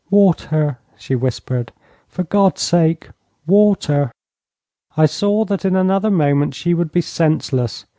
'Water,' 0.09 0.79
she 0.97 1.13
whispered. 1.15 1.71
'For 2.07 2.23
God's 2.23 2.61
sake, 2.63 3.09
water!' 3.45 4.11
I 4.97 5.05
saw 5.05 5.45
that 5.45 5.63
in 5.63 5.75
another 5.75 6.09
moment 6.09 6.55
she 6.55 6.73
would 6.73 6.91
be 6.91 7.01
senseless. 7.01 7.85